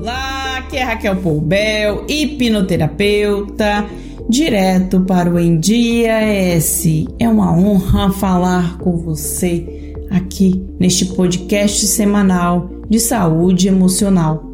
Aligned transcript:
Olá, 0.00 0.58
aqui 0.58 0.78
é 0.78 0.82
Raquel 0.82 1.16
Poubel, 1.16 2.06
hipnoterapeuta, 2.08 3.86
direto 4.28 5.00
para 5.00 5.30
o 5.30 5.38
Em 5.38 5.60
Dia 5.60 6.12
S. 6.22 7.06
É 7.18 7.28
uma 7.28 7.54
honra 7.54 8.10
falar 8.10 8.78
com 8.78 8.96
você 8.96 9.94
aqui 10.10 10.64
neste 10.80 11.04
podcast 11.06 11.86
semanal 11.86 12.70
de 12.88 12.98
saúde 12.98 13.68
emocional. 13.68 14.50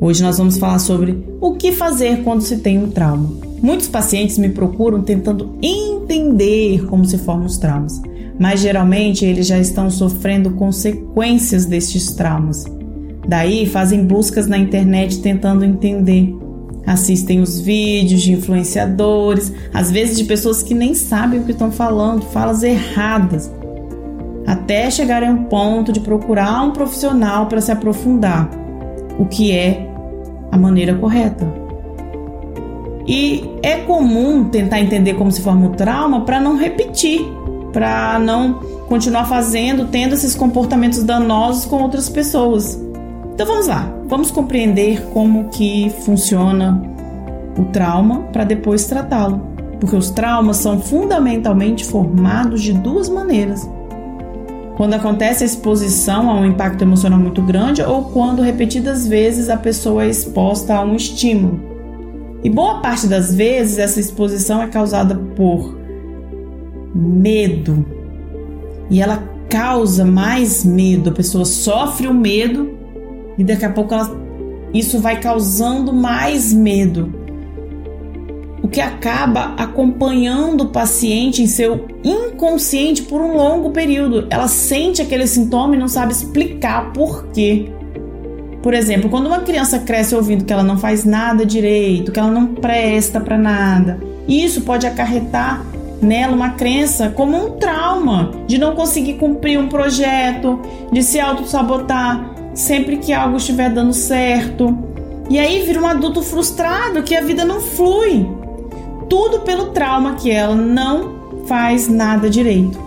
Hoje 0.00 0.22
nós 0.24 0.38
vamos 0.38 0.58
falar 0.58 0.80
sobre 0.80 1.24
o 1.40 1.54
que 1.54 1.70
fazer 1.70 2.24
quando 2.24 2.42
se 2.42 2.58
tem 2.58 2.78
um 2.78 2.90
trauma. 2.90 3.30
Muitos 3.62 3.86
pacientes 3.88 4.38
me 4.38 4.48
procuram 4.48 5.02
tentando 5.02 5.56
como 6.88 7.04
se 7.04 7.18
formam 7.18 7.46
os 7.46 7.58
traumas, 7.58 8.00
mas 8.38 8.60
geralmente 8.60 9.24
eles 9.24 9.46
já 9.46 9.58
estão 9.58 9.90
sofrendo 9.90 10.52
consequências 10.52 11.66
destes 11.66 12.12
traumas. 12.12 12.64
Daí 13.26 13.66
fazem 13.66 14.04
buscas 14.04 14.46
na 14.46 14.58
internet 14.58 15.20
tentando 15.20 15.64
entender. 15.64 16.34
Assistem 16.86 17.40
os 17.40 17.58
vídeos 17.58 18.20
de 18.20 18.32
influenciadores, 18.32 19.52
às 19.72 19.90
vezes 19.90 20.18
de 20.18 20.24
pessoas 20.24 20.62
que 20.62 20.74
nem 20.74 20.94
sabem 20.94 21.40
o 21.40 21.44
que 21.44 21.52
estão 21.52 21.72
falando, 21.72 22.26
falas 22.26 22.62
erradas, 22.62 23.50
até 24.46 24.90
chegarem 24.90 25.30
ao 25.30 25.38
ponto 25.44 25.90
de 25.90 26.00
procurar 26.00 26.62
um 26.62 26.72
profissional 26.72 27.46
para 27.46 27.62
se 27.62 27.72
aprofundar, 27.72 28.50
o 29.18 29.24
que 29.24 29.52
é 29.52 29.90
a 30.52 30.58
maneira 30.58 30.94
correta. 30.94 31.63
E 33.06 33.50
é 33.62 33.76
comum 33.78 34.44
tentar 34.44 34.80
entender 34.80 35.14
como 35.14 35.30
se 35.30 35.42
forma 35.42 35.66
o 35.66 35.70
trauma 35.70 36.22
para 36.22 36.40
não 36.40 36.56
repetir, 36.56 37.20
para 37.72 38.18
não 38.18 38.54
continuar 38.88 39.26
fazendo, 39.26 39.86
tendo 39.86 40.14
esses 40.14 40.34
comportamentos 40.34 41.02
danosos 41.02 41.64
com 41.64 41.82
outras 41.82 42.08
pessoas. 42.08 42.80
Então 43.34 43.46
vamos 43.46 43.66
lá, 43.66 43.92
vamos 44.06 44.30
compreender 44.30 45.06
como 45.12 45.48
que 45.48 45.90
funciona 46.04 46.80
o 47.58 47.64
trauma 47.66 48.20
para 48.32 48.44
depois 48.44 48.86
tratá-lo, 48.86 49.40
porque 49.80 49.96
os 49.96 50.10
traumas 50.10 50.58
são 50.58 50.80
fundamentalmente 50.80 51.84
formados 51.84 52.62
de 52.62 52.72
duas 52.72 53.08
maneiras. 53.08 53.68
Quando 54.76 54.94
acontece 54.94 55.44
a 55.44 55.46
exposição 55.46 56.30
a 56.30 56.34
um 56.34 56.46
impacto 56.46 56.82
emocional 56.82 57.18
muito 57.18 57.42
grande 57.42 57.82
ou 57.82 58.04
quando 58.04 58.42
repetidas 58.42 59.06
vezes 59.06 59.48
a 59.48 59.56
pessoa 59.56 60.04
é 60.04 60.08
exposta 60.08 60.74
a 60.74 60.82
um 60.82 60.96
estímulo. 60.96 61.73
E 62.44 62.50
boa 62.50 62.80
parte 62.80 63.06
das 63.06 63.34
vezes 63.34 63.78
essa 63.78 63.98
exposição 63.98 64.60
é 64.62 64.66
causada 64.66 65.16
por 65.34 65.74
medo. 66.94 67.86
E 68.90 69.00
ela 69.00 69.26
causa 69.48 70.04
mais 70.04 70.62
medo, 70.62 71.08
a 71.08 71.12
pessoa 71.12 71.46
sofre 71.46 72.06
o 72.06 72.12
medo 72.12 72.76
e 73.38 73.42
daqui 73.42 73.64
a 73.64 73.70
pouco 73.70 73.94
ela, 73.94 74.14
isso 74.74 75.00
vai 75.00 75.18
causando 75.20 75.90
mais 75.90 76.52
medo. 76.52 77.14
O 78.62 78.68
que 78.68 78.80
acaba 78.80 79.54
acompanhando 79.56 80.62
o 80.64 80.68
paciente 80.68 81.42
em 81.42 81.46
seu 81.46 81.86
inconsciente 82.02 83.02
por 83.02 83.20
um 83.20 83.36
longo 83.36 83.70
período. 83.70 84.26
Ela 84.28 84.48
sente 84.48 85.00
aquele 85.00 85.26
sintoma 85.26 85.76
e 85.76 85.78
não 85.78 85.88
sabe 85.88 86.12
explicar 86.12 86.92
por 86.92 87.26
quê. 87.28 87.70
Por 88.64 88.72
exemplo, 88.72 89.10
quando 89.10 89.26
uma 89.26 89.40
criança 89.40 89.78
cresce 89.78 90.14
ouvindo 90.14 90.46
que 90.46 90.50
ela 90.52 90.62
não 90.62 90.78
faz 90.78 91.04
nada 91.04 91.44
direito, 91.44 92.10
que 92.10 92.18
ela 92.18 92.30
não 92.30 92.54
presta 92.54 93.20
para 93.20 93.36
nada, 93.36 94.00
isso 94.26 94.62
pode 94.62 94.86
acarretar 94.86 95.62
nela 96.00 96.34
uma 96.34 96.48
crença 96.48 97.10
como 97.10 97.36
um 97.36 97.50
trauma 97.58 98.32
de 98.46 98.56
não 98.56 98.74
conseguir 98.74 99.18
cumprir 99.18 99.58
um 99.58 99.68
projeto, 99.68 100.62
de 100.90 101.02
se 101.02 101.20
auto-sabotar, 101.20 102.34
sempre 102.54 102.96
que 102.96 103.12
algo 103.12 103.36
estiver 103.36 103.68
dando 103.68 103.92
certo. 103.92 104.74
E 105.28 105.38
aí 105.38 105.60
vira 105.60 105.82
um 105.82 105.86
adulto 105.86 106.22
frustrado 106.22 107.02
que 107.02 107.14
a 107.14 107.20
vida 107.20 107.44
não 107.44 107.60
flui. 107.60 108.26
Tudo 109.10 109.40
pelo 109.40 109.72
trauma 109.72 110.14
que 110.14 110.30
ela 110.30 110.54
não 110.54 111.44
faz 111.46 111.86
nada 111.86 112.30
direito. 112.30 112.83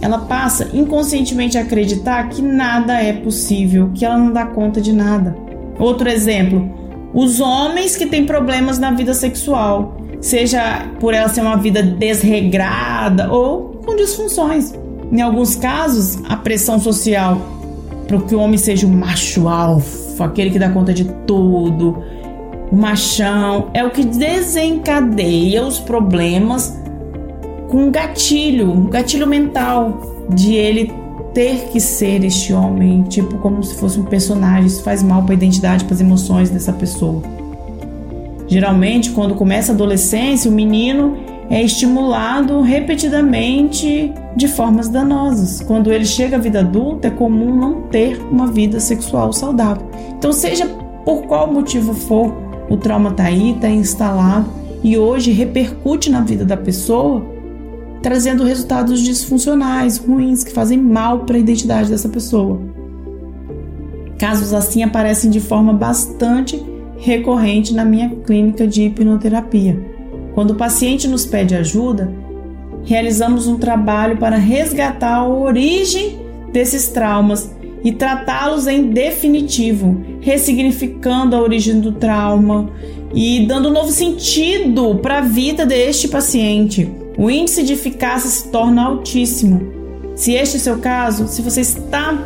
Ela 0.00 0.18
passa 0.18 0.70
inconscientemente 0.72 1.58
a 1.58 1.62
acreditar 1.62 2.28
que 2.28 2.40
nada 2.40 2.94
é 3.02 3.12
possível, 3.12 3.90
que 3.94 4.04
ela 4.04 4.16
não 4.16 4.32
dá 4.32 4.46
conta 4.46 4.80
de 4.80 4.92
nada. 4.92 5.36
Outro 5.78 6.08
exemplo: 6.08 6.70
os 7.12 7.40
homens 7.40 7.96
que 7.96 8.06
têm 8.06 8.24
problemas 8.24 8.78
na 8.78 8.90
vida 8.90 9.12
sexual, 9.12 9.96
seja 10.20 10.86
por 10.98 11.14
ela 11.14 11.28
ser 11.28 11.42
uma 11.42 11.56
vida 11.56 11.82
desregrada 11.82 13.30
ou 13.32 13.80
com 13.84 13.96
disfunções. 13.96 14.72
Em 15.12 15.20
alguns 15.20 15.56
casos, 15.56 16.18
a 16.28 16.36
pressão 16.36 16.78
social 16.78 17.40
para 18.10 18.20
que 18.22 18.34
o 18.34 18.40
homem 18.40 18.58
seja 18.58 18.88
o 18.88 18.90
macho 18.90 19.48
alfa, 19.48 20.24
aquele 20.24 20.50
que 20.50 20.58
dá 20.58 20.68
conta 20.68 20.92
de 20.92 21.04
tudo, 21.26 22.02
o 22.70 22.74
machão, 22.76 23.70
é 23.72 23.84
o 23.84 23.90
que 23.90 24.04
desencadeia 24.04 25.64
os 25.64 25.78
problemas 25.78 26.76
com 27.70 27.84
um 27.84 27.90
gatilho, 27.90 28.70
um 28.70 28.86
gatilho 28.86 29.26
mental 29.26 30.26
de 30.28 30.54
ele 30.54 30.92
ter 31.32 31.68
que 31.68 31.80
ser 31.80 32.24
este 32.24 32.52
homem, 32.52 33.04
tipo 33.04 33.38
como 33.38 33.62
se 33.62 33.76
fosse 33.76 33.98
um 33.98 34.04
personagem, 34.04 34.66
isso 34.66 34.82
faz 34.82 35.02
mal 35.02 35.22
para 35.22 35.32
a 35.32 35.36
identidade, 35.36 35.84
para 35.84 35.94
as 35.94 36.00
emoções 36.00 36.50
dessa 36.50 36.72
pessoa. 36.72 37.22
Geralmente, 38.48 39.10
quando 39.10 39.36
começa 39.36 39.70
a 39.70 39.74
adolescência, 39.74 40.50
o 40.50 40.54
menino 40.54 41.16
é 41.48 41.62
estimulado 41.62 42.60
repetidamente 42.60 44.12
de 44.34 44.48
formas 44.48 44.88
danosas. 44.88 45.60
Quando 45.60 45.92
ele 45.92 46.04
chega 46.04 46.36
à 46.36 46.40
vida 46.40 46.60
adulta, 46.60 47.06
é 47.06 47.10
comum 47.10 47.54
não 47.54 47.82
ter 47.82 48.20
uma 48.28 48.48
vida 48.48 48.80
sexual 48.80 49.32
saudável. 49.32 49.88
Então, 50.18 50.32
seja 50.32 50.66
por 51.04 51.22
qual 51.22 51.52
motivo 51.52 51.94
for, 51.94 52.34
o 52.68 52.76
trauma 52.76 53.10
está 53.10 53.24
aí, 53.24 53.52
está 53.52 53.68
instalado 53.68 54.46
e 54.82 54.98
hoje 54.98 55.30
repercute 55.30 56.10
na 56.10 56.20
vida 56.20 56.44
da 56.44 56.56
pessoa, 56.56 57.24
trazendo 58.02 58.44
resultados 58.44 59.00
disfuncionais, 59.00 59.98
ruins, 59.98 60.42
que 60.42 60.52
fazem 60.52 60.78
mal 60.78 61.20
para 61.20 61.36
a 61.36 61.40
identidade 61.40 61.90
dessa 61.90 62.08
pessoa. 62.08 62.60
Casos 64.18 64.52
assim 64.52 64.82
aparecem 64.82 65.30
de 65.30 65.40
forma 65.40 65.72
bastante 65.72 66.62
recorrente 66.98 67.74
na 67.74 67.84
minha 67.84 68.10
clínica 68.10 68.66
de 68.66 68.82
hipnoterapia. 68.82 69.78
Quando 70.34 70.50
o 70.50 70.56
paciente 70.56 71.08
nos 71.08 71.24
pede 71.24 71.54
ajuda, 71.54 72.12
realizamos 72.84 73.46
um 73.46 73.56
trabalho 73.56 74.18
para 74.18 74.36
resgatar 74.36 75.16
a 75.16 75.28
origem 75.28 76.18
desses 76.52 76.88
traumas 76.88 77.50
e 77.82 77.92
tratá-los 77.92 78.66
em 78.66 78.90
definitivo, 78.90 80.02
ressignificando 80.20 81.34
a 81.34 81.40
origem 81.40 81.80
do 81.80 81.92
trauma 81.92 82.70
e 83.14 83.46
dando 83.46 83.68
um 83.68 83.72
novo 83.72 83.90
sentido 83.90 84.96
para 84.96 85.18
a 85.18 85.22
vida 85.22 85.64
deste 85.64 86.08
paciente. 86.08 86.90
O 87.20 87.30
índice 87.30 87.62
de 87.62 87.74
eficácia 87.74 88.30
se 88.30 88.48
torna 88.48 88.82
altíssimo. 88.82 89.60
Se 90.16 90.32
este 90.32 90.56
é 90.56 90.58
o 90.58 90.62
seu 90.62 90.78
caso, 90.78 91.28
se 91.28 91.42
você 91.42 91.60
está 91.60 92.16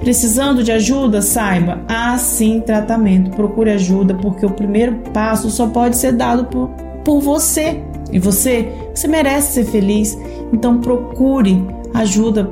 precisando 0.00 0.62
de 0.62 0.70
ajuda, 0.70 1.22
saiba, 1.22 1.80
há 1.88 2.18
sim 2.18 2.60
tratamento. 2.60 3.30
Procure 3.30 3.70
ajuda, 3.70 4.12
porque 4.12 4.44
o 4.44 4.50
primeiro 4.50 4.96
passo 5.14 5.48
só 5.48 5.66
pode 5.66 5.96
ser 5.96 6.12
dado 6.12 6.44
por 6.44 6.68
por 7.02 7.20
você. 7.20 7.82
E 8.12 8.18
você, 8.18 8.70
você 8.94 9.08
merece 9.08 9.54
ser 9.54 9.64
feliz. 9.64 10.14
Então 10.52 10.78
procure 10.78 11.64
ajuda, 11.94 12.44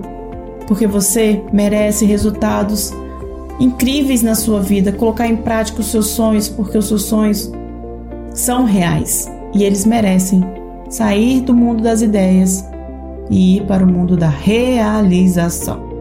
porque 0.66 0.86
você 0.86 1.42
merece 1.52 2.06
resultados 2.06 2.91
incríveis 3.60 4.22
na 4.22 4.34
sua 4.34 4.62
vida, 4.62 4.92
colocar 4.92 5.26
em 5.26 5.36
prática 5.36 5.82
os 5.82 5.88
seus 5.88 6.06
sonhos, 6.06 6.48
porque 6.48 6.78
os 6.78 6.86
seus 6.88 7.02
sonhos 7.02 7.52
são 8.32 8.64
reais 8.64 9.31
e 9.54 9.62
eles 9.62 9.84
merecem 9.84 10.61
sair 10.92 11.41
do 11.41 11.54
mundo 11.54 11.82
das 11.82 12.03
ideias 12.03 12.69
e 13.30 13.56
ir 13.56 13.66
para 13.66 13.84
o 13.84 13.86
mundo 13.86 14.16
da 14.16 14.28
realização. 14.28 15.91